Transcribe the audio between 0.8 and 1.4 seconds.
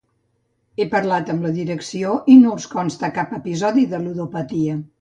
parlat